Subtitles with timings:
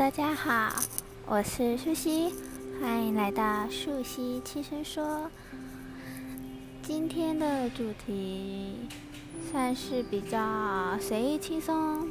[0.00, 0.72] 大家好，
[1.26, 2.32] 我是舒希，
[2.80, 5.30] 欢迎来到舒希轻声说。
[6.80, 8.88] 今天的主题
[9.52, 12.08] 算是比较随意轻松，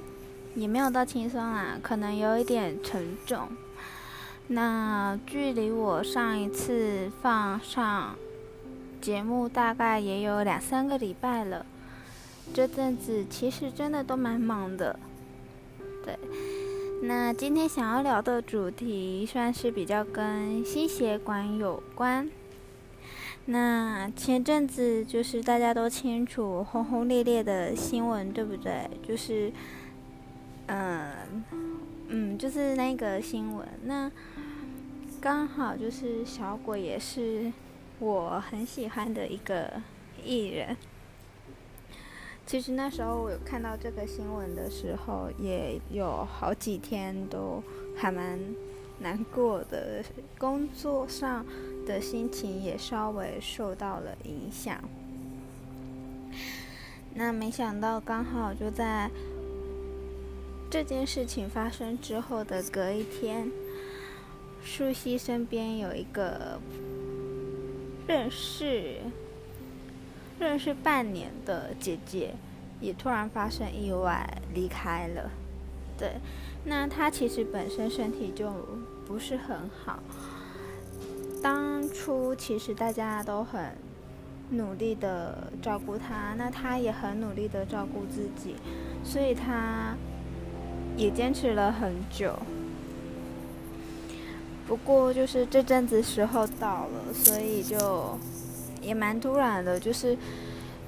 [0.54, 3.48] 也没有到轻松啊，可能有一点沉重。
[4.49, 8.16] 那距离我上一次放上
[9.02, 11.66] 节目大概也有两三个礼拜了，
[12.53, 14.99] 这阵子其实真的都蛮忙的，
[16.05, 16.20] 对。
[17.02, 22.30] 那今天想要聊的主题算是比较跟心血管有关。
[23.45, 28.89] 那前阵子就是大家都清楚轰轰烈烈的新闻，对不对？
[29.02, 29.52] 就是，
[30.67, 31.44] 嗯
[32.09, 33.66] 嗯，就是那个新闻。
[33.86, 34.11] 那
[35.22, 37.52] 刚好就是小鬼也是
[38.00, 39.81] 我很喜欢的一个
[40.23, 40.75] 艺人。
[42.49, 47.61] 其实那时候我有看到这个新闻的时候，也有好几天都
[47.95, 48.39] 还蛮
[48.97, 50.03] 难过的，
[50.36, 51.45] 工作上
[51.86, 54.83] 的心情也稍微受到了影响。
[57.14, 59.11] 那没想到刚好就在
[60.72, 63.52] 这件事情发生之后的隔一天，
[64.64, 66.59] 舒西身边有一个
[68.08, 68.95] 认识。
[70.40, 72.34] 认识半年的姐姐，
[72.80, 75.30] 也突然发生意外离开了。
[75.98, 76.14] 对，
[76.64, 78.50] 那她其实本身身体就
[79.06, 80.00] 不是很好。
[81.44, 83.76] 当初其实大家都很
[84.52, 88.56] 努力的照顾她，那她也很努力的照顾自己，
[89.04, 89.94] 所以她
[90.95, 92.34] 也坚持了很久。
[94.66, 98.17] 不过就是这阵子时候到了，所以就。
[98.81, 100.17] 也蛮突然的，就是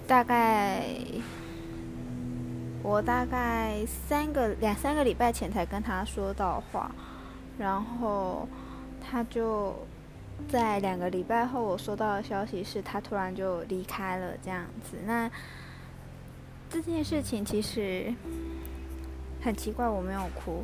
[0.08, 0.84] 大概
[2.84, 6.92] 我大概三个两三个礼拜前才跟他说到话，
[7.58, 8.48] 然后
[9.00, 9.76] 他就
[10.48, 14.98] 在两个礼拜后，我收到的消息是他突然就离开了这样子。
[15.06, 15.30] 那
[16.70, 18.14] 这件事情其实
[19.42, 20.64] 很奇怪，我没有哭。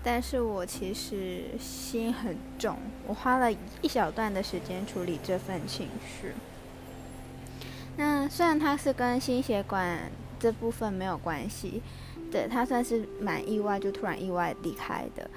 [0.00, 3.52] 但是我其实心很重，我花了
[3.82, 6.32] 一小段的时间处理这份情绪。
[7.98, 10.10] 那虽然他是跟心血管
[10.40, 11.82] 这部分没有关系，
[12.32, 15.28] 对，他算是蛮意外，就突然意外离开的。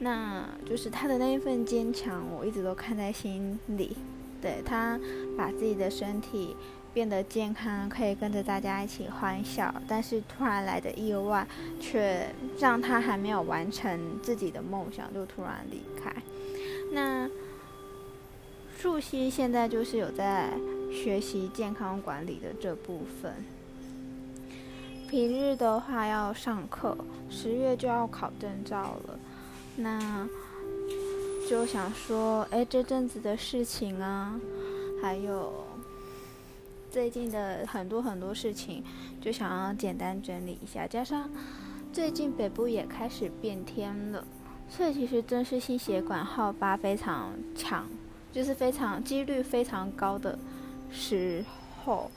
[0.00, 3.96] 那就是他的那一份坚强，我一直都看在心里。
[4.42, 4.98] 对，他
[5.38, 6.56] 把自己的身体。
[6.96, 11.46] 变得健康，可以跟着大家一起欢笑，但是突然来的意外，
[11.78, 12.26] 却
[12.58, 16.10] 让他还没有完成自己的梦想就突然离开。
[16.92, 17.28] 那
[18.78, 20.48] 舒希现在就是有在
[20.96, 23.32] 学习健康管理的这部分，
[25.08, 26.96] 平日的话要上课，
[27.28, 29.18] 十月就要考证照了，
[29.76, 30.26] 那
[31.48, 34.40] 就想说，哎，这阵子的事情啊，
[35.02, 35.64] 还有。
[36.88, 38.82] 最近的很多很多事情，
[39.20, 40.86] 就想要简单整理一下。
[40.86, 41.28] 加上
[41.92, 44.24] 最近北部也开始变天了，
[44.70, 47.86] 所以其实真是心血管好发非常强，
[48.32, 50.38] 就是非常几率非常高的
[50.90, 51.44] 时
[51.84, 52.10] 候。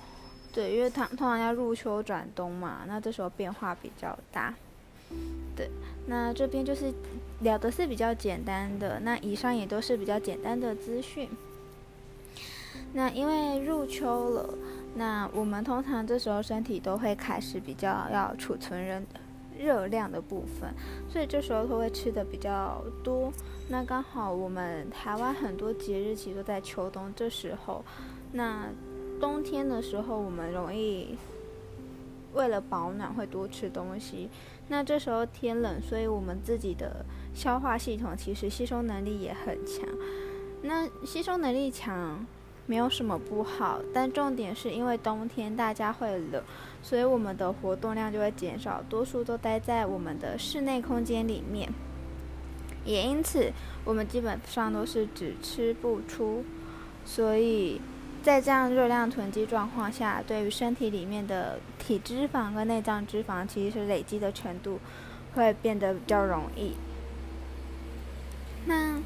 [0.52, 4.54] 对，因为它通常要入秋转冬嘛，那这时候变化比较大。
[5.56, 5.70] 对，
[6.08, 6.92] 那这边就是
[7.42, 11.30] 聊的是比较简单的，那以上也都是比较简单的资讯。
[12.94, 14.50] 那因为入秋了，
[14.96, 19.02] 那我们通常这时候身体都会开始比较要储存热
[19.58, 20.74] 热量的部分，
[21.08, 23.32] 所以这时候都会吃的比较多。
[23.70, 27.86] 那刚好我们台湾很多节日其实都在秋冬这时候，
[28.32, 28.68] 那
[29.20, 31.18] 冬天的时候我们容易
[32.34, 34.30] 为了保暖会多吃东西。
[34.68, 39.88] 那这时候天冷，所以我们自己的消化系统其实吸收能力也很强。
[40.62, 42.26] 那吸收能力强。
[42.66, 46.44] 没有什么不好，但重点是因为冬天大家会冷，
[46.84, 51.68] 所以我们的活动量就会减少，多数都待在我们的室内空间里面。
[52.86, 53.52] 也因此，
[53.84, 56.44] 我们基本上都是只吃不出，
[57.04, 57.82] 所以
[58.24, 64.80] 在这样热量囤积状况下，对于身体里面的体脂肪跟内脏脂肪，其实累积的程度
[65.36, 66.76] 会变得比较容易。
[68.66, 69.00] 那。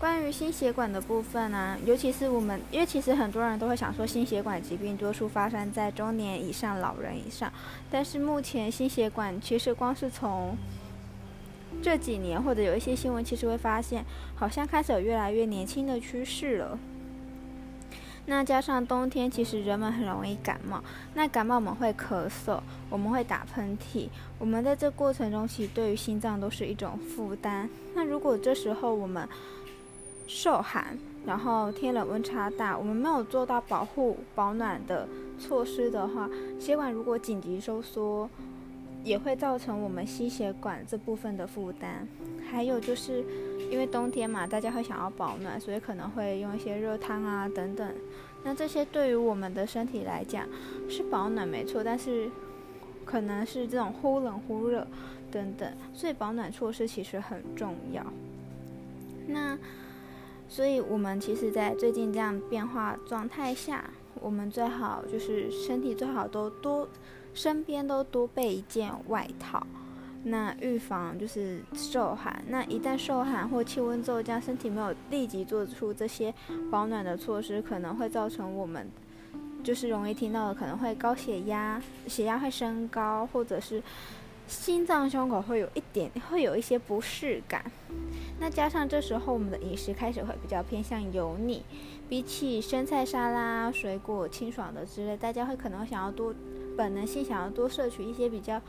[0.00, 7.52] 关于心血管的部分呢、尤其是我们，因为其实很多人都会想说，心血管疾病多数发生在中年以上老人以上，
[7.90, 10.56] 但是目前心血管其实光是从
[11.82, 14.02] 这几年或者有一些新闻，其实会发现
[14.34, 16.78] 好像开始有越来越年轻的趋势了。
[18.30, 20.80] 那加上冬天，其实人们很容易感冒。
[21.14, 27.68] 那感冒我们会咳嗽，我们会打喷嚏，我们在这过程中其实对于心脏都是一种负担。
[27.92, 29.28] 那如果这时候我们
[30.28, 30.96] 受寒，
[31.26, 36.30] 然后天冷温差大，我们没有做到保护保暖的措施的话，
[36.60, 38.30] 血管如果紧急收缩，
[39.02, 42.06] 也会造成我们心血管这部分的负担。
[42.48, 43.24] 还有就是
[43.70, 47.94] 因为冬天嘛，大家会想要保暖，所以可能会用一些热汤啊等等。
[48.42, 50.46] 那这些对于我们的身体来讲
[50.88, 52.30] 是保暖没错，但是
[53.04, 54.86] 可能是这种忽冷忽热
[55.30, 58.04] 等等，所以保暖措施其实很重要。
[59.28, 59.56] 那
[60.48, 63.88] 所以，我们其实，在最近这样变化状态下，
[64.20, 66.88] 我们最好就是身体最好都多，
[67.32, 69.64] 身边都多备一件外套，
[70.24, 72.42] 那预防就是受寒。
[72.48, 76.34] 那一旦受寒或气温骤降，身体没有立即做出这些
[76.70, 78.88] 保暖的措施，可能会造成我们
[79.62, 83.82] 就是容易听到的，可能会高血压，血压会升高，或者是。
[84.46, 87.64] 心脏胸口会有一点，会有一些不适感。
[88.40, 91.62] 那加上这时候我们的饮食开始会比较偏向油腻，
[92.08, 96.34] 比起生菜沙拉、水果清爽的之类，大家会可能想要多
[96.76, 98.60] 本能性想要多摄取一些比较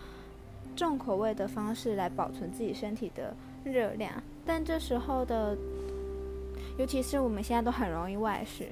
[0.76, 4.12] 重口味的方式来保存自己身体的热量。
[4.46, 5.58] 但这时候的，
[6.78, 8.70] 尤其是我们现在都很容易外食，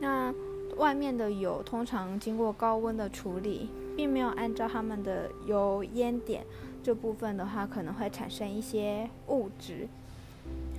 [0.00, 0.32] 那
[0.76, 3.68] 外面的油通常经过高温的处理。
[3.96, 6.44] 并没有按照他们的油烟点
[6.82, 9.88] 这部分的话，可能会产生一些物质。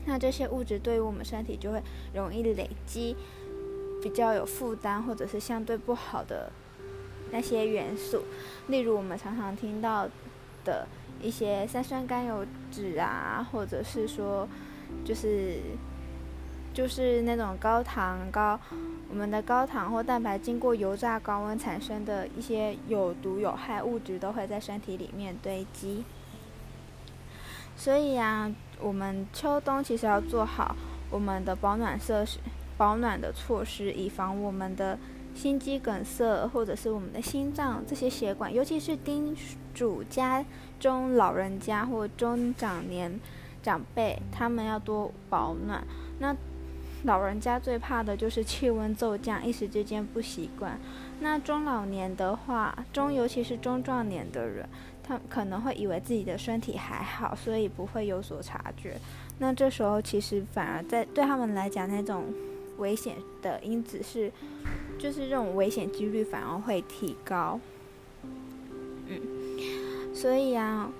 [0.05, 1.81] 那这些物质对于我们身体就会
[2.13, 3.15] 容易累积，
[4.03, 6.51] 比较有负担或者是相对不好的
[7.31, 8.21] 那些元素。
[8.67, 10.07] 例如我们常常听到
[10.67, 10.85] 的
[11.21, 14.45] 一些三酸甘油酯啊，或者是说
[15.05, 15.61] 就是。
[16.73, 18.59] 就是那种高糖高，
[19.09, 26.05] 我们的高糖或蛋白经过油炸高温产生的一些有毒有害物质都会在身体里面堆积。
[27.75, 30.75] 所以呀，我们秋冬其实要做好
[31.09, 32.37] 我们的保暖设施、
[32.77, 34.99] 保暖的措施，以防我们的
[35.37, 39.35] 心肌梗塞或者是我们的心脏这些血管，尤其是叮
[39.73, 40.43] 嘱家
[40.79, 43.19] 中老人家或中长年
[43.61, 45.83] 长辈，他们要多保暖。
[46.19, 46.35] 那
[47.03, 50.79] 老人家最怕的就是气温骤降，一时之间不习惯。
[51.19, 54.67] 那中老年的话，中尤其是中壮年的人，
[55.03, 58.99] 他可能会以为自己的身体还好，所以不会有所察觉。
[59.37, 62.25] 那这时候其实反而在对他们来讲，那种
[62.77, 64.31] 危险的因子是，
[64.97, 67.59] 就是这种危险几率反而会提高。
[69.07, 69.21] 嗯，
[70.13, 70.91] 所以啊，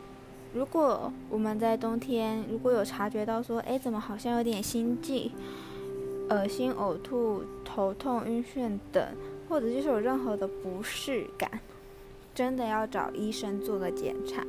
[0.53, 5.31] 如果我们在冬天如果有察觉到说，哎，怎么好像有点心悸？
[6.29, 9.01] 恶心、呕吐、头痛、晕眩等，
[9.47, 11.49] 或者就是有任何的不适感，
[12.35, 14.45] 真的要找医生做个检查。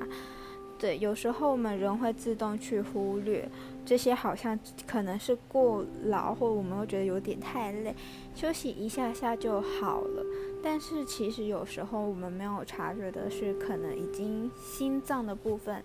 [0.77, 3.49] 对，有时候我们人会自动去忽略
[3.89, 7.95] 这些，好像可能是过劳，或我们会觉得有点太累，
[8.35, 10.23] 休息一下下就好了。
[10.63, 15.83] 但是其实有时候我们没有察觉的是，可能已经心脏的部分，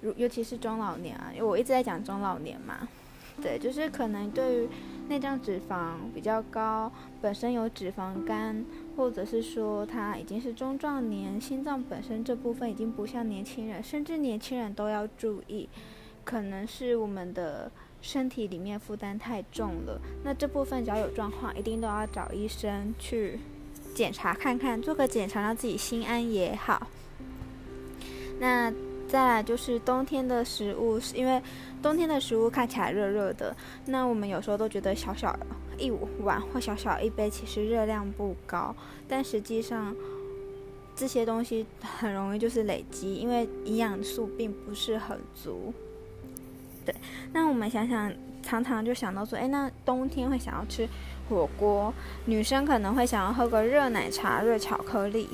[0.00, 2.88] 如尤其是中老年啊，因为我一直在讲中老年嘛。
[3.40, 4.68] 对，就是可能对于
[5.08, 6.90] 内脏脂肪比较高，
[7.22, 8.64] 本身有脂肪肝，
[8.96, 15.68] 或者是说他已经是中壮年，心脏本身这部分已经不像年轻人，甚至年轻人都要注意，
[16.28, 19.98] 可能是我们的身体里面负担太重了。
[20.22, 23.40] 那这部分只要有状况，一定都要找医生去
[23.94, 26.86] 检查看看，做个检查让自己心安也好。
[28.38, 28.70] 那。
[29.08, 31.42] 再来就是冬天的食物，是因为
[31.82, 33.56] 冬天的食物看起来热热的，
[33.86, 35.34] 那我们有时候都觉得小小
[35.78, 38.76] 一碗或小小一杯其实热量不高，
[39.08, 39.96] 但实际上
[40.94, 45.72] 这些东西很容易就是累积，因为营养素并不是很足。
[46.88, 46.94] 对，
[47.34, 48.10] 那我们想想，
[48.42, 50.88] 常常就想到说，哎，那冬天会想要吃
[51.28, 51.92] 火锅，
[52.24, 55.28] 女生可能会想要喝个热奶茶、热巧克力。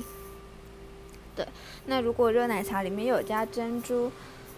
[1.33, 1.47] 对，
[1.85, 4.11] 那如果热奶茶里面有加珍珠，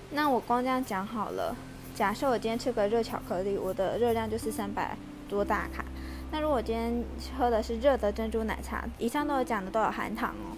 [0.10, 1.56] 那我光这样讲好了。
[1.94, 4.98] 假设我今天吃个热巧克力，我的热量就是三百
[5.30, 5.86] 多大卡。
[6.32, 7.04] 那如果今天
[7.38, 10.58] 喝的是热的珍珠奶茶，以上都有讲的都有含糖哦。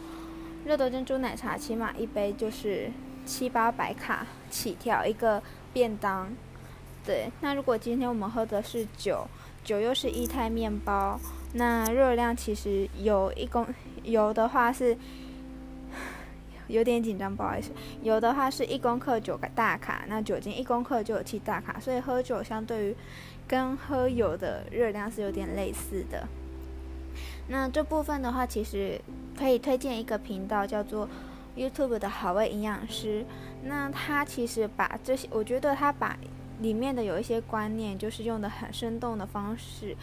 [0.65, 2.89] 热的珍珠奶茶起码一杯就是
[3.29, 6.27] 七八百卡起跳一个便当。
[7.05, 9.27] 对，那如果今天我们喝的是酒，
[9.63, 11.19] 酒又是液态面包，
[11.53, 13.65] 那热量其实有一公
[14.03, 14.97] 油的话是。
[16.67, 17.71] 有点紧张，不好意思。
[18.03, 22.95] 有的话是一公克九个大卡，那酒精一公克就有七大卡，所以喝酒相对于
[23.47, 26.27] 跟喝油的热量是有点类似的。
[27.47, 29.01] 那这部分的话，其实
[29.35, 31.09] 可以推荐一个频道，叫做
[31.55, 33.25] YouTube 的好味营养师。
[33.63, 36.17] 那他其实把这些，我觉得他把
[36.61, 39.95] 里面的有一些观念，就是用的很生动的方式，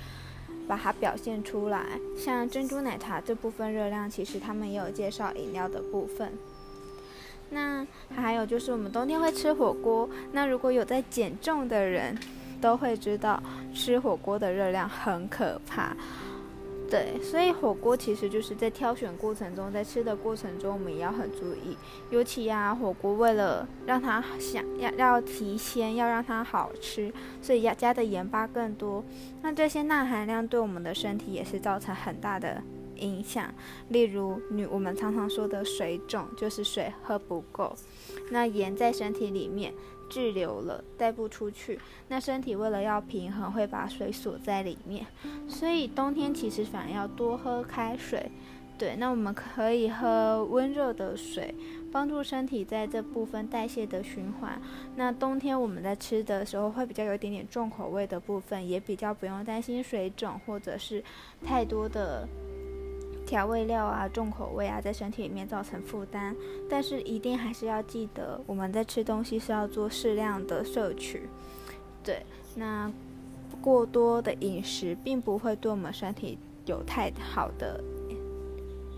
[0.69, 1.85] 把它表现出来。
[2.17, 6.33] 像珍珠奶茶这部分热量，其实他们也有介绍饮料的部分。
[7.49, 12.19] 那还有就是我们冬天会吃火锅，那如果有在减重的人，
[12.61, 13.41] 都会知道
[13.73, 15.97] 吃火锅的热量很可怕。
[16.89, 21.77] 对，所以火锅其实就是在挑选过程中，在吃的过程中，我们也要很注意。
[22.11, 27.13] 尤其呀、火锅为了让它想要要提鲜，要让它好吃，
[27.43, 29.05] 所以要加的盐巴更多。
[29.43, 32.63] 那这些钠含量对我们的身体也是造成很大的
[32.97, 33.53] 影响。
[33.89, 37.75] 例如，女我们常常说的水肿，就是水喝不够。
[38.31, 39.75] 那盐在身体里面。
[40.09, 41.79] 滞留了，带不出去。
[42.09, 45.07] 那身体为了要平衡，会把水锁在里面。
[45.49, 48.31] 所以冬天其实反而要多喝开水。
[48.79, 51.55] 对，那我们可以喝温热的水，
[51.91, 54.61] 帮助身体在这部分代谢的循环。
[54.97, 61.03] 那冬天我们在吃的时候会比较有一点点重口味的部分，也比较不用担心水肿或者是
[61.43, 62.29] 太多的。
[63.27, 66.35] 调味料啊，重口味啊，在身体里面造成负担，
[66.71, 71.29] 但是一定还是要记得，我们在吃东西是要做适量的摄取。
[72.05, 72.91] 对，那
[73.61, 77.83] 过多的饮食并不会对我们身体有太好的、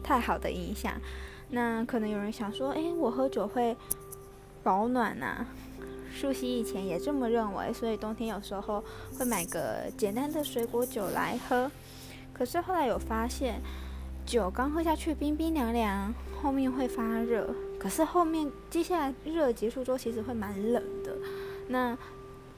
[0.04, 0.92] 太好的影响。
[1.49, 3.75] 那可能有人想说，诶，我喝酒会
[4.62, 5.47] 保暖啊。
[6.12, 8.85] 舒希以前也这么认为，所以冬天有时候
[9.18, 11.70] 会买个简单的水果酒来喝。
[12.35, 13.62] 可是后来有发现。
[14.28, 17.49] 酒刚喝下去冰冰凉凉，后面会发热。
[17.78, 21.16] 可是后面接下来热结束之后，其实会蛮冷的。
[21.68, 21.97] 那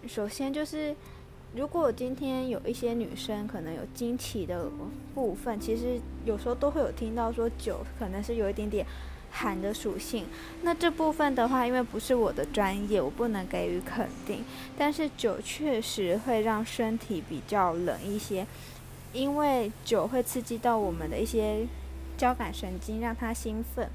[0.08, 0.96] 首先就是，
[1.54, 4.68] 如果今天有一些女生可能有惊奇的
[5.14, 8.84] 部分，其实有时候都会有听到说酒可能是有一点点
[9.30, 10.26] 寒的属性。
[10.62, 14.42] 那这部分的话，因为不是我的专业，我不能给予肯定。
[14.76, 18.44] 但是酒确实会让身体比较冷一些。
[19.12, 21.67] 因为酒会刺激到我们的一些
[22.17, 23.88] 交感神经，让它兴奋，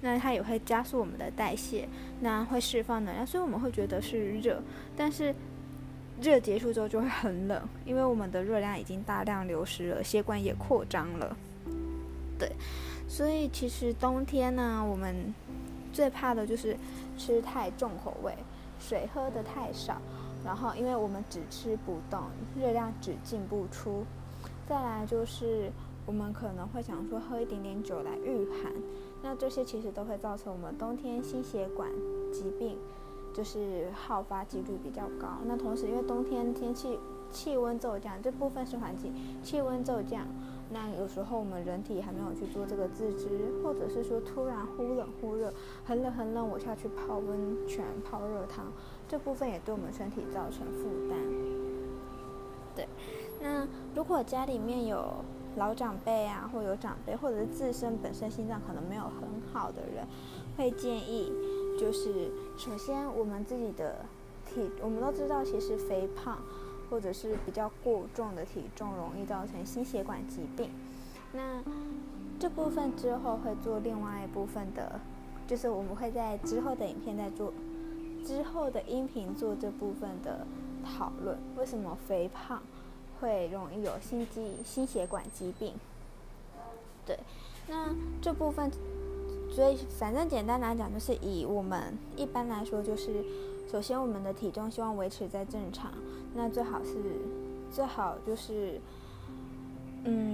[0.00, 1.88] 那它也会加速我们的代谢，
[2.20, 4.62] 那会释放能量，所以我们会觉得是热，
[4.96, 5.34] 但是
[6.20, 11.36] 热结束之后就会很冷，因为我们的热量已经大量流失了，血管也扩张了，
[12.38, 12.52] 对，
[13.08, 15.34] 所以其实冬天呢，我们
[15.92, 16.76] 最怕的就是
[17.18, 18.32] 吃太重口味，
[18.78, 20.00] 水喝得太少，
[20.44, 22.20] 然后因为我们只吃不动，
[22.56, 24.04] 热量只进不出。
[24.70, 25.68] 再来就是，
[26.06, 28.72] 我们可能会想说喝一点点酒来御寒，
[29.20, 31.90] 那这些其实都会造成我们冬天心血管
[32.32, 32.78] 疾病
[33.34, 35.38] 就是好发几率比较高。
[35.44, 37.00] 那同时，因为冬天天气
[37.32, 39.12] 气温骤降，这部分是环境
[39.42, 40.24] 气温骤降，
[40.70, 43.28] 那有时候我们人体还没有去做这个自知，
[43.64, 45.52] 或者是说突然忽冷忽热，
[45.84, 48.66] 很冷很冷，我下去泡温泉泡热汤，
[49.08, 51.18] 这部分也对我们身体造成负担。
[52.76, 52.86] 对。
[53.40, 55.24] 那如果家里面有
[55.56, 60.06] 老长辈啊，或有长辈，或者是自身本身心脏可能没有很好的人，
[60.56, 61.32] 会建议，
[61.78, 64.04] 就是首先我们自己的
[64.46, 66.38] 体，我们都知道，其实肥胖
[66.88, 70.70] 或者是比较过重的体重，容易造成心血管疾病。
[71.32, 71.62] 那
[72.38, 75.00] 这部分之后会做另外一部分的，
[75.46, 77.52] 就是我们会在之后的影片再做，
[78.24, 80.46] 之后的音频做这部分的
[80.84, 82.62] 讨论，为什么肥胖
[83.20, 85.74] 会容易有心肌、心血管疾病。
[87.06, 87.18] 对，
[87.68, 88.70] 那这部分，
[89.50, 93.24] 所以反正简单来讲，就是以我们一般来说，就是
[93.70, 95.92] 首先我们的体重希望维持在正常，
[96.34, 96.96] 那最好是
[97.72, 98.80] 最好就是，
[100.04, 100.32] 嗯，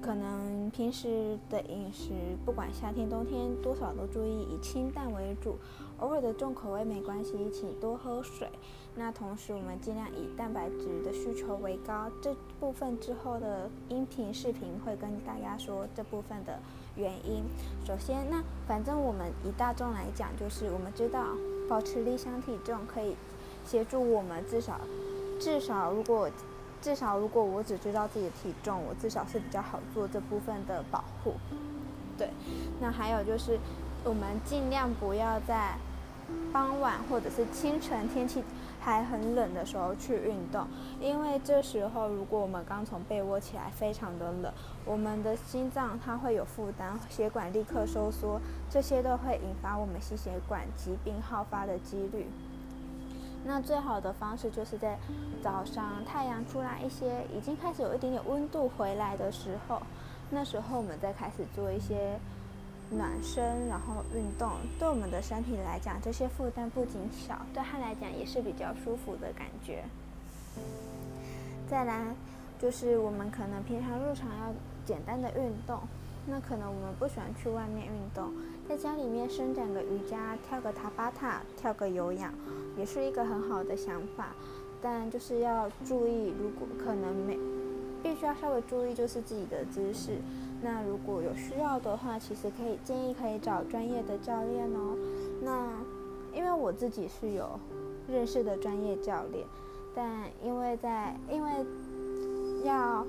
[0.00, 2.10] 可能平时的饮食，
[2.44, 5.56] 不管夏天冬天，多少都注意以清淡为主。
[5.98, 8.48] 偶尔的重口味没关系，请多喝水。
[8.96, 12.10] 那同时，我们尽量以蛋白质的需求为高。
[12.22, 16.58] 这部分之后的音频视频会跟大家说这部分的
[16.96, 17.44] 原因。
[17.84, 21.26] 首先，那反正我们以大众来讲，就是我们知道
[21.68, 23.14] 保持理想体重可以
[23.66, 24.80] 协助我们至少
[25.38, 26.28] 至少如果
[26.80, 31.34] 至少如果我只知道自己的体重，我至少是比较好做这部分的保护。
[32.16, 32.30] 对，
[32.80, 33.58] 那还有就是
[34.04, 35.76] 我们尽量不要在。
[36.52, 38.44] 傍晚或者是清晨，天气
[38.80, 40.64] 还很冷的时候去运动，
[41.00, 44.52] 因为这时候如果我们刚从被窝起来，非常的冷，
[44.84, 52.28] 我们的心脏它会有负担，血管立刻收缩，这些都会引发我们心血管疾病好发的几率。
[53.44, 54.98] 那最好的方式就是在
[55.42, 59.80] 早上太阳出来一些，已经开始有一点点温度回来的时候，
[60.30, 62.18] 那时候我们再开始做一些
[62.90, 69.84] 暖身，然后运动，对我们的身体来讲，这些负担不仅小，对他来讲也是比较舒服的感觉。
[71.68, 72.04] 再来
[72.58, 74.52] 就是我们可能平常日常要
[74.84, 75.80] 简单的运动，
[76.26, 78.32] 那可能我们不喜欢去外面运动，
[78.68, 82.34] 在家里面伸展个瑜伽，跳个塔巴塔，跳个有氧，
[82.80, 84.34] 也是一个很好的想法。
[84.82, 87.38] 但就是要注意，如果可能没，
[88.02, 90.16] 必须要稍微注意就是自己的姿势。
[90.62, 94.96] 那如果有需要的话，其实可以建议可以找专业的教练哦。
[95.42, 95.68] 那
[96.34, 97.60] 因为我自己是有
[98.08, 99.46] 认识的专业教练，
[99.94, 101.50] 但因为在因为
[102.64, 103.06] 要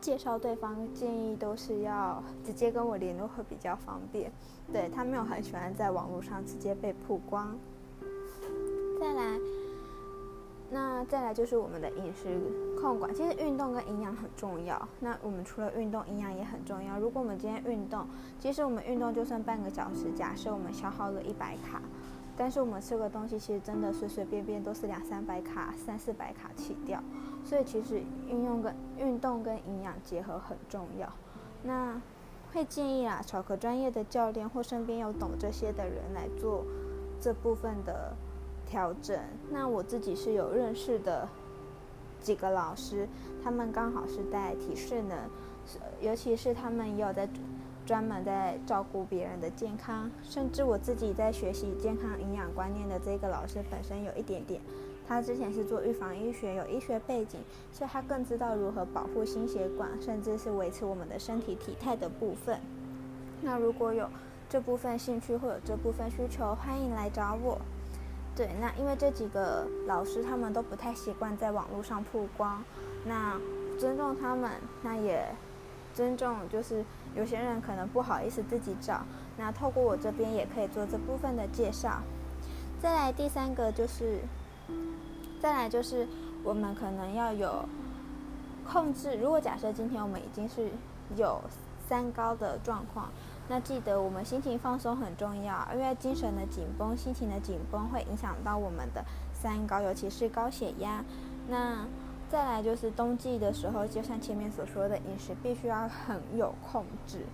[0.00, 4.32] 介绍对方，建议都是要直接跟我联络会比较方便。
[4.72, 7.56] 对，他没有很喜欢在网络上直接被曝光。
[11.06, 12.38] 再来就是我们的饮食
[12.80, 14.88] 控管，其实运动跟营养很重要。
[15.00, 16.98] 那我们除了运动，营养也很重要。
[16.98, 18.06] 如果我们今天运动，
[18.38, 21.80] 其实我们运动就算半个小时，假设我们消耗了一百卡，
[22.36, 27.02] 但是我们吃个东西，其实真的随随便便都是两三百卡、三四百卡起掉。
[27.44, 31.12] 所以其实运用跟运动跟营养结合很重要。
[31.62, 32.00] 那
[32.52, 36.64] 会建议啊，找个专业的教练或身边有懂这些的人来做
[37.20, 38.14] 这部分的。
[38.72, 39.20] 调整。
[39.50, 41.28] 那我自己是有认识的
[42.22, 43.06] 几个老师，
[43.44, 45.18] 他们刚好是带体适能，
[46.00, 47.28] 尤其是他们也有在
[47.84, 50.10] 专门在照顾别人的健康。
[50.22, 54.58] 甚至我自己在学习健康营养观念的这个老师本身有一点点，
[55.06, 57.40] 他之前是做预防医学，有医学背景，
[57.74, 62.58] 所以他更知道如何保护心血管，甚至是维持我们的身体体态的部分。
[63.42, 64.08] 那如果有
[64.48, 67.60] 这部分兴趣或有这部分需求，欢迎来找我。
[68.34, 72.64] 对，那因为这几个老师他们都不太习惯在网络上曝光，
[73.04, 73.38] 那
[73.78, 75.26] 尊重他们，那也
[75.92, 76.82] 尊重，就是
[77.14, 79.02] 有些人可能不好意思自己找，
[79.36, 82.00] 那透过我这边也可以做这部分的介绍。
[82.80, 84.20] 再来第三个就是，
[85.40, 86.08] 再来就是
[86.42, 87.66] 我们可能要有
[88.66, 90.70] 控制，如果假设今天我们已经是
[91.16, 91.38] 有
[91.86, 93.10] 三高的状况。
[93.48, 101.04] 那记得我们心情放松很重要，因为精神的紧绷、心情的紧绷会影响到我们的三高，尤其是高血压。
[101.48, 101.86] 那
[102.30, 107.26] 再来就是冬季的时候，就像前面所说的，饮食必须要很有控制，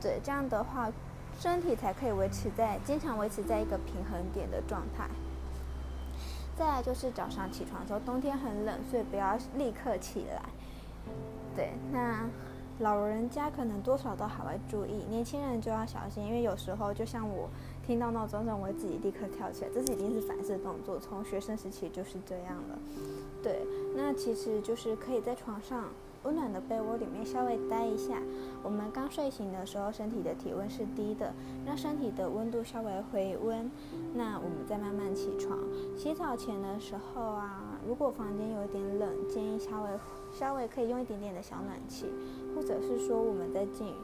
[0.00, 0.90] 对，这样的话
[1.38, 5.06] 身体才可以维持在经常维持在一个平衡点的状态。
[6.56, 10.42] 再来就是早上起床的时候，冬天很冷，所以不要立刻起来。
[11.54, 12.26] 对，那。
[12.78, 17.48] 老人家可能多少都还会注意，年轻人就要小心，因为有时候就像我
[17.86, 22.78] 听到闹钟声，我自己立刻跳起来，这是已经是反射动作，从学生时期就是这样了。
[23.42, 23.60] 对，
[23.94, 25.84] 那其实就是可以在床上
[26.22, 28.20] 温暖的被窝里面稍微待一下。
[28.62, 31.32] 我们刚睡醒的时候，身体的体温是低的，
[31.66, 33.70] 让身体的温度稍微回温，
[34.14, 35.58] 那我们再慢慢起床。
[35.96, 39.88] 洗澡前的时候啊，如果房间有点冷，建议稍微
[40.32, 42.06] 稍微可以用一点点的小暖气。
[42.54, 43.94] 或者是说，我们在进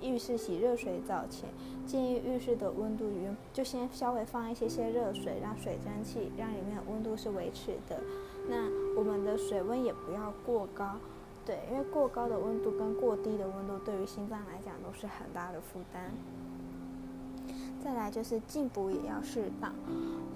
[0.00, 1.50] 浴室洗热水澡前，
[1.86, 8.00] 建议浴室的温度与就先稍微放一些些热水，让水蒸气让里面的温度是维持的。
[8.48, 10.96] 那我们的水温也不要过高，
[11.44, 16.10] 对，因为过高的温度跟过低的温度对于心脏来讲都是很大的负担。
[17.82, 19.72] 再来就是进补也要适当，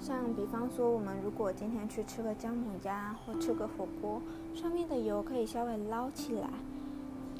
[0.00, 4.20] 像比方说我们如果今天去吃个姜母鸭或吃个火锅，
[4.54, 6.48] 上面的油可以稍微捞起来。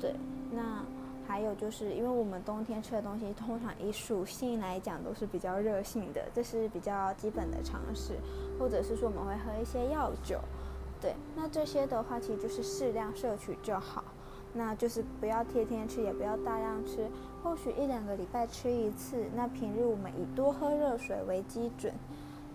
[0.00, 0.14] 对，
[0.52, 0.84] 那
[1.26, 8.14] 还有就是，因为我们冬天吃的东西通常以属性来讲都是比较热性的，这是比较基本的常识。
[8.58, 10.38] 或者是说我们会喝一些药酒，
[11.00, 14.04] 对，那这些的话其实就是适量摄取就好。
[14.54, 17.08] 那就是不要天天吃，也不要大量吃，
[17.42, 19.26] 或许一两个礼拜吃一次。
[19.34, 21.92] 那平日我们以多喝热水为基准，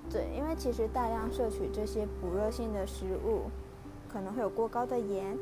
[0.10, 3.44] 对，因为其实大量摄取这些补热性的食物，
[4.12, 5.38] 可能会有过高的盐。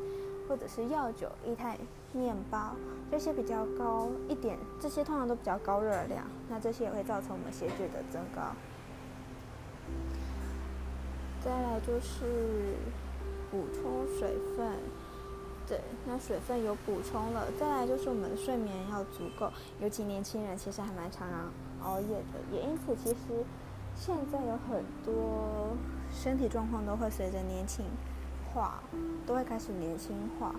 [0.48, 1.76] 或者是药酒、液态
[2.10, 2.74] 面包
[3.10, 8.40] 这些比较高一点，这些通常都比较高热量，那这些也会造成我们血脂的增高。
[11.44, 12.76] 再来就是
[13.50, 14.72] 补充水分，
[15.68, 17.46] 对，那水分有补充了。
[17.60, 21.50] 再来就是我们的睡眠要足够，尤其年轻人其实还蛮常常
[21.82, 23.44] 熬夜的，也因此其实
[23.94, 25.76] 现在有很多
[26.10, 27.84] 身体状况都会随着年轻。
[28.54, 28.82] 化
[29.26, 30.54] 都会开始年轻化，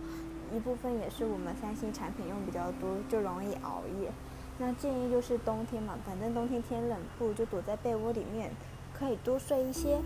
[0.53, 4.11] 一部分也是我们三星产品用比较多，就容易熬夜。
[4.59, 8.51] 那建议就是冬天嘛，反正冬天天冷，不如就躲在被窝里面，
[8.93, 9.99] 可以多睡一些。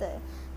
[0.00, 0.08] 对，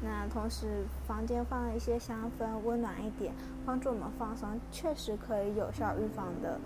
[0.01, 3.33] 那同时房间放一些香氛，温暖一点，
[3.65, 6.57] 帮助我们放松，确实可以有效预防的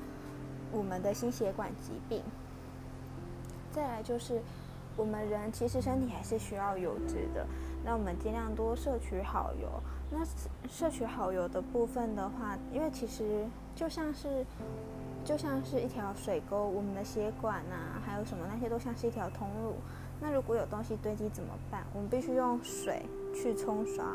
[0.71, 2.21] 我们的心血管疾病。
[3.71, 4.39] 再来就是，
[4.95, 7.47] 我们人其实身体还是需要油脂的，
[7.83, 9.67] 那我们尽量多摄取好油。
[10.11, 10.19] 那
[10.69, 13.43] 摄取好油的部分的话，因为其实
[13.75, 14.45] 就像是
[15.25, 19.77] 就像是一条水沟，我们的血管啊，还有什么那些都像是一条通路。
[20.19, 21.83] 那如果有东西堆积怎么办？
[21.93, 24.05] 我们必须用水去冲刷。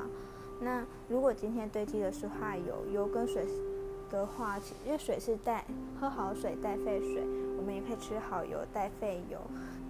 [0.61, 3.47] 那如果今天堆积的是化油，油跟水
[4.11, 5.65] 的话，因为水是带
[6.01, 7.23] 喝好水带废水，
[7.57, 9.38] 我们也可以吃好油带废油。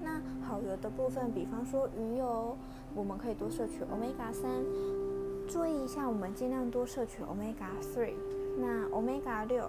[0.02, 2.56] 那好油的部分，比方说鱼油，
[2.94, 4.50] 我们可以多摄取欧米伽三。
[5.48, 8.12] 注意一下，我们尽量多摄取 Omega 3。
[8.58, 9.68] 那 Omega 6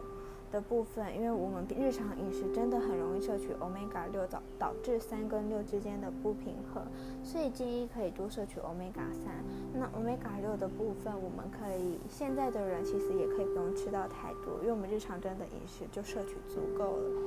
[0.53, 6.85] 的部分，因为我们日常饮食真的很容易摄取 Omega 6，导导致三跟六之间的不平衡，
[7.23, 9.31] 所以建议可以多摄取 Omega 3。
[9.73, 17.21] 那 Omega 6的部分，我们可以现在的人其实也可以不用吃到太多，因为我们日常真的饮食就摄取足够了。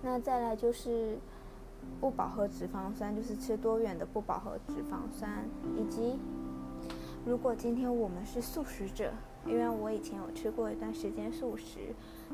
[0.00, 1.18] 那再来就是
[2.00, 5.44] 不饱和脂肪酸，就是吃多元的不饱和脂肪酸，
[5.76, 6.16] 以及。
[7.26, 9.12] 如果今天我们是素食者，
[9.46, 11.78] 因为我以前有吃过一段时间素食，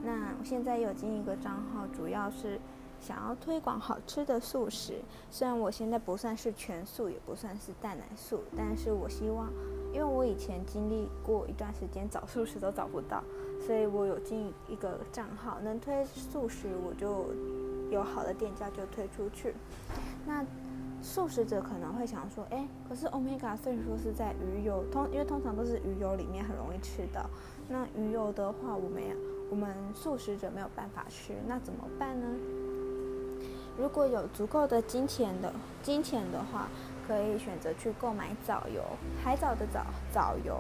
[0.03, 2.59] 那我现在有经营一个账号，主要是
[3.01, 4.95] 想要推广好吃的素食。
[5.31, 9.49] 虽然我现在不算是全素，也不算是蛋奶素，但是我希望，
[9.93, 13.23] 因为我以前经历过一段时间找素食都找不到，
[13.65, 17.27] 所以我有经营一个账号，能推素食我就
[17.91, 19.55] 有好的店家就推出去。
[20.27, 20.45] 那。
[21.05, 27.29] 素食者可能会想说，哎，可是 Omega 虽然说是在鱼油，通因为通常都是鱼油里面很容易吃到。
[27.69, 29.03] 那鱼油的话，我们
[29.51, 32.27] 我们素食者没有办法吃，那怎么办呢？
[33.79, 36.69] 如果有足够的金钱的金钱的话，
[37.07, 38.83] 可以选择去购买藻油，
[39.23, 40.57] 海藻的藻藻油。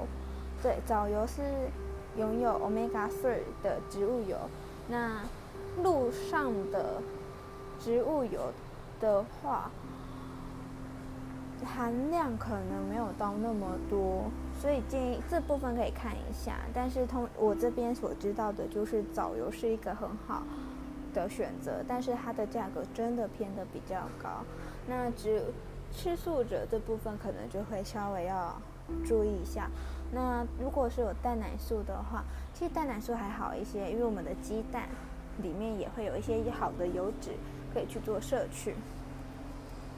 [0.62, 1.40] 对，藻油是
[2.18, 4.37] 拥有 Omega 3的植物油。
[4.88, 5.22] 那
[5.83, 7.00] 路上的
[7.80, 8.52] 植物油
[9.00, 9.70] 的话，
[11.64, 16.57] 含量可能没有到那么多，所以建议这部分可以看一下。
[16.72, 20.42] 但是通我这边所知道的就是藻油是一个很好
[21.12, 24.44] 的选择，但是它的价格真的偏的比较高。
[24.87, 25.42] 那只
[25.92, 28.55] 吃素者这部分可能就会稍微要
[29.05, 29.68] 注意一下。
[30.12, 32.22] 那如果是有蛋奶素的话，
[32.53, 34.88] 其实蛋奶素还好一些，因为我们的鸡蛋
[35.42, 37.31] 里面也会有一些好的油脂
[37.72, 38.74] 可以去做摄取。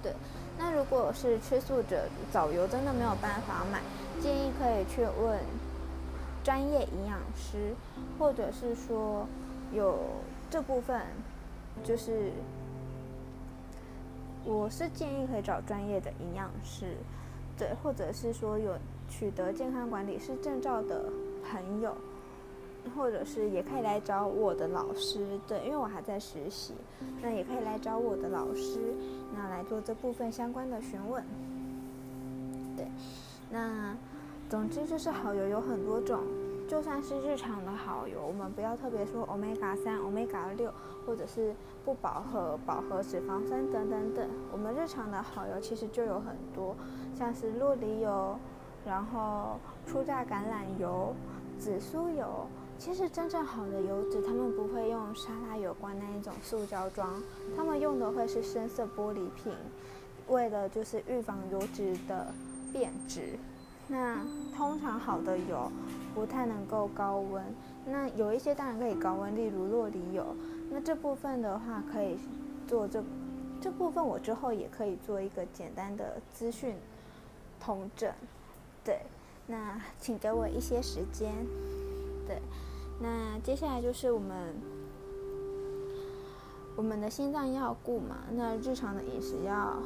[0.03, 0.13] 对。
[0.59, 3.81] 那如果是吃素者，藻油真的没有办法买，
[4.21, 5.39] 建议可以去问
[6.43, 7.75] 专业营养师，
[8.19, 9.27] 或者是说
[9.73, 9.99] 有
[10.51, 11.01] 这部分，
[11.85, 12.33] 就是
[14.45, 16.97] 我是建议可以找专业的营养师，
[17.59, 18.79] 对，或者是说有
[19.11, 21.05] 取得健康管理师证照的
[21.51, 21.95] 朋友。
[22.95, 26.75] 或者是也可以来找我的老师，对，因为我还在实习，
[27.23, 28.79] 那也可以来找我的老师，
[29.35, 31.25] 那来做这部分相关的询问。
[32.77, 32.87] 对，
[33.51, 33.97] 那
[34.49, 36.21] 总之就是好油有很多种，
[36.69, 40.73] 就算是日常的好油，我们不要特别说 Omega 三、Omega 六，
[41.07, 46.77] 或者是不饱和饱和脂肪酸等等等，我们日常的好油其实就有很多，
[47.19, 48.39] 像是洛梨油，
[48.85, 51.15] 然后初榨橄榄油、
[51.59, 52.47] 紫苏油。
[52.79, 57.21] 其实真正好的油脂，他们不会用沙拉油罐那一种塑胶装，
[57.57, 59.53] 他们用的会是深色玻璃瓶，
[60.29, 62.33] 为了就是预防油脂的
[62.73, 63.39] 变质。
[63.89, 64.19] 那
[64.57, 65.71] 通常好的油
[66.15, 67.43] 不太能够高温，
[67.87, 70.25] 那有一些当然可以高温，例如洛梨油。
[70.71, 72.19] 那这部分的话可以
[72.67, 73.03] 做这
[73.61, 76.75] 这部分，我之后也可以做一个简单的资讯
[77.61, 78.13] 统整。
[78.85, 79.01] 对，
[79.47, 81.33] 那请给我一些时间。
[82.27, 82.41] 对。
[82.99, 84.55] 那接下来就是我们
[86.77, 89.77] 我们的心脏要顾嘛，那日常的饮食要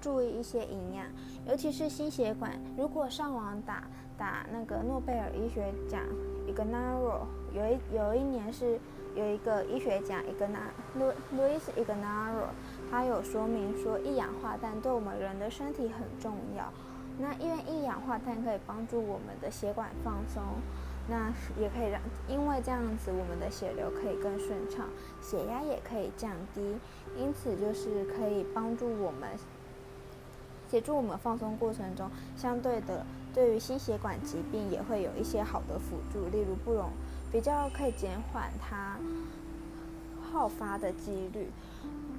[0.00, 1.06] 注意一些营养，
[1.46, 2.58] 尤其是心血管。
[2.76, 3.84] 如果上网打
[4.16, 6.00] 打那个诺贝尔医学奖
[6.46, 8.78] ，Ignarro 有一有一年是
[9.14, 12.48] 有一个医学奖，Ignarro Luis Ignarro，
[12.90, 16.72] 他有说明说一氧化氮对我们人的身体很重要。
[17.20, 20.42] 那因为一氧化碳可以帮助我们的血管放松。
[21.10, 24.86] 那也可以让，因为这样子我们的血流可以更顺畅，
[25.22, 26.76] 血压也可以降低，
[27.16, 29.30] 因此就是可以帮助我们，
[30.70, 36.90] 协助我们放松过程中，相对的对于心血管疾病也会有一些好的辅助，例如不容
[37.32, 38.98] 比较可以减缓它
[40.30, 41.48] 好发的几率。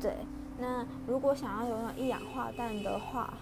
[0.02, 0.15] 对，
[0.58, 3.36] 那如果想要拥有一氧化氮的话，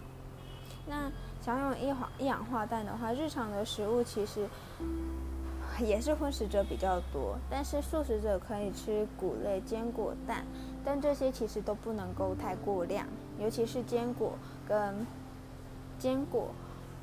[0.87, 1.09] 那
[1.41, 4.45] 想用一氧一氧化氮的话，日常的食物其实
[5.79, 10.43] 也是荤食者比较多，但是素食者可以吃谷类、坚果、蛋，
[10.83, 13.05] 但这些其实都不能够太过量，
[13.39, 14.33] 尤其是坚果
[14.67, 15.05] 跟
[15.99, 16.49] 坚果。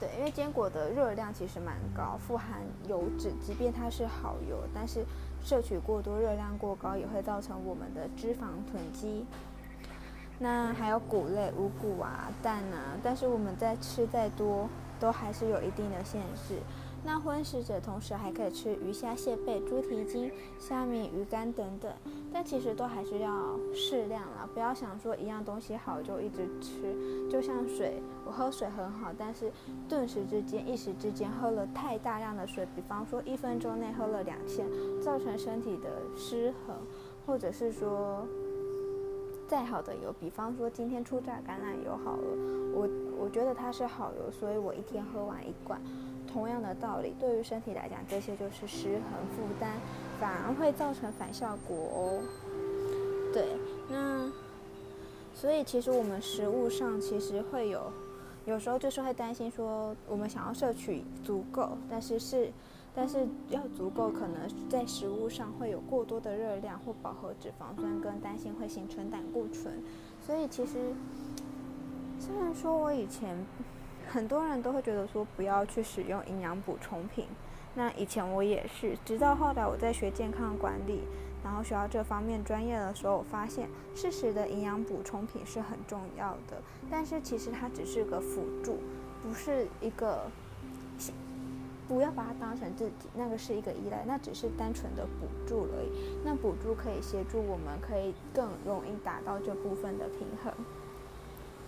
[0.00, 5.04] 对，因为坚果的热量其实蛮高，富含油脂，即便它是好油，但是
[5.40, 9.24] 摄取过多，热量过高也会造成我们的脂肪囤积。
[10.40, 16.58] 那还有谷类，五谷啊、蛋啊，但是我们在吃再多，都还是有一定的限制。
[17.06, 21.92] 那荤食者同时还可以吃鱼虾蟹贝、猪蹄筋、虾米、鱼干等等，
[22.32, 27.28] 但其实都还是要适量啦，不要想说一样东西好就一直吃。
[27.30, 29.52] 就像水，我喝水很好，但是
[29.86, 34.66] 顿时之间、一时之间喝了太大量的水，比方说一分钟内喝了两千，
[35.02, 36.74] 造成身体的失衡，
[37.26, 38.26] 或者是说
[39.46, 42.22] 再好的油，比方说今天初榨橄榄油好了，
[42.72, 42.88] 我
[43.18, 45.78] 我觉得它是好油，所以我一天喝完一罐。
[46.34, 49.78] 同样的道理，对于身体来讲，这些就是失衡负担，
[50.18, 52.20] 反而会造成反效果哦。
[53.32, 53.46] 对，
[53.88, 54.28] 那
[55.32, 57.88] 所以其实我们食物上其实会有，
[58.46, 62.50] 有时候就是会担心说，我们想要摄取足够，但是是，
[62.96, 69.80] 但是要足够，可能在食物上会有过多的热量或饱和脂肪酸，跟担心会形成胆固醇。
[70.20, 70.92] 所以其实
[72.18, 73.38] 虽然说我以前。
[74.10, 77.26] 很多人都会觉得说不要去使用营养补充品，
[77.74, 81.00] 那以前我也是，直到后来我在学健康管理，
[81.42, 88.78] 然后学到这方面专业的时候，我发现适时的营养补充品是很重要的，但是其实它只是个辅助，
[89.22, 90.30] 不是一个，
[91.88, 100.52] 不要把它当成自己，那个是一个依赖，那只是单纯的补助而已，那补助可以协助我们，可以更容易达到这部分的平衡。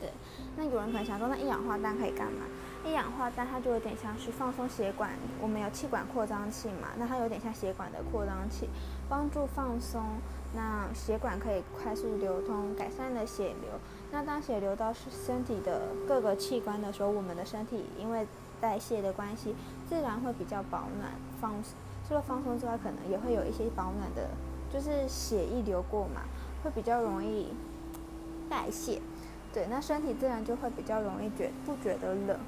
[0.01, 0.11] 对，
[0.57, 2.43] 那有人可能想说，那一氧化氮可以干嘛？
[2.85, 8.69] 一氧化氮它就有点像是放松血管，我们有气管扩张器嘛，那它有点像血管的扩张器，
[9.09, 10.03] 帮助放松，
[10.55, 13.71] 那血管可以快速流通，改善了血流。
[14.13, 18.27] 那当血流到身体的各个器官的时候，我们的身体因为
[18.61, 19.57] 代谢的关系，
[19.89, 21.55] 自然会比较保暖放。
[22.07, 24.29] 除了放松之外，可能也会有一些保暖的，
[24.73, 26.21] 就是血液流过嘛，
[26.63, 27.49] 会比较容易
[28.49, 29.03] 代谢。
[29.57, 32.39] 对，那身体自然就会比较容易觉不觉得冷，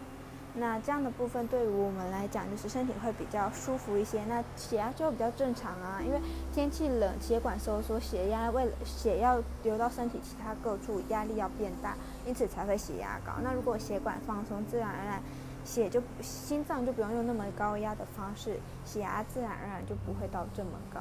[0.57, 6.03] 那这样的部分对于我们来讲，就是身体会比较舒服一些，那血压就比较正常啊。
[6.05, 6.21] 因为
[6.53, 13.33] 天气冷，血管收缩，血压为了血要流到身体其他各处，压力要变大，因此才会血压高。
[13.42, 15.23] 那如果血管放松，自然而然
[15.64, 21.01] 血就心脏就不用用那么高压的方式，血压自然而然就不会到这么高。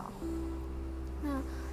[1.22, 1.32] 那。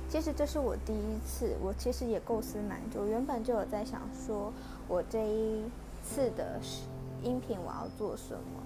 [0.08, 4.52] 其实这是我第一次，我其实也构思蛮久，原本就有在想说，
[4.86, 5.64] 我这一
[6.04, 6.60] 次的
[7.22, 8.62] 音频我要做什么，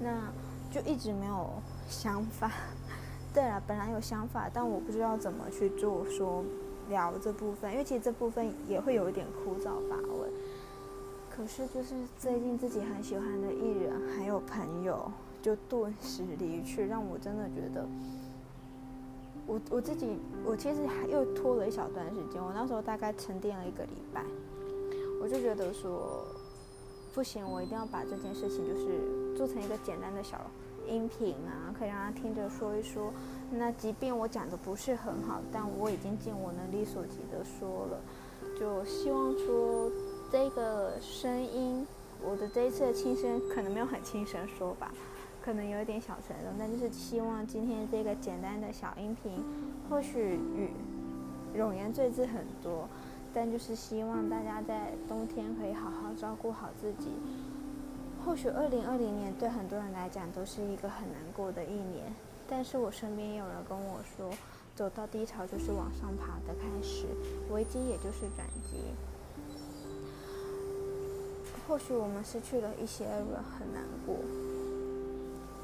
[0.00, 0.32] 那
[0.70, 1.50] 就一直没有
[1.88, 2.50] 想法。
[3.34, 6.44] 对了，本来有想法，但我不知道怎么去做，说
[6.88, 10.30] 聊这部分，因为其实这部分也会有一点枯燥乏味。
[11.34, 17.86] 可是就是最近自己很喜欢的艺人还有朋友就顿时离去，让我真的觉得。
[19.46, 22.42] 我我自己，我其实还又拖了一小段时间。
[22.42, 24.24] 我那时候大概沉淀了一个礼拜，
[25.20, 26.24] 我就觉得说，
[27.14, 30.40] 不行，我一定要把这件事情就是做成一个简单的小
[30.88, 33.12] 音频啊，可以让他听着说一说。
[33.50, 38.00] 那即便我讲的不是很好，但我已经尽我能力所及的说了。
[38.58, 39.90] 就希望说
[40.30, 41.86] 这个声音，
[42.24, 44.92] 我的这一次的轻声可能没有很轻声说吧。
[45.42, 49.42] 可能有一点小沉重，但就是希望今天这个简单的小音频，
[49.90, 50.70] 或许与
[51.58, 52.88] 冗言赘字很多，
[53.34, 57.10] 但就是希望大家在冬天可以好好照顾好自己。
[58.24, 62.14] 或许二零二零年对很多人来讲都是一个很难过的一年，
[62.48, 64.30] 但是我身边有人跟我说，
[64.76, 67.06] 走到低潮就是往上爬的开始，
[67.50, 68.94] 危机也就是转机。
[71.66, 73.26] 或许我们失去了一些人，
[73.58, 74.14] 很难过。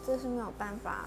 [0.09, 1.07] 这是没有办法，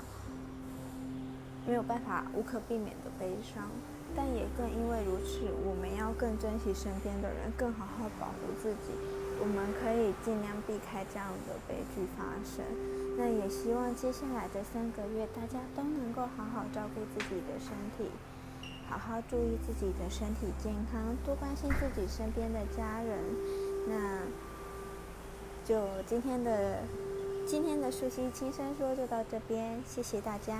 [1.65, 3.67] 没有办法无可避免的悲伤，
[4.15, 8.93] 但也更因为如此，我们要更珍惜身边的人，更好好保护自己。
[9.39, 12.63] 我们可以尽量避开这样的悲剧发生。
[13.17, 18.05] 那也希望接下来的三个月，大家都能够好好照顾自己的身体，
[18.87, 23.17] 好好注意自己的身体健康，多关心自己身边的家人。
[23.89, 24.21] 那
[25.65, 26.83] 就今天的。
[27.45, 30.57] 今天的素汐轻声说就到这边，谢谢大家。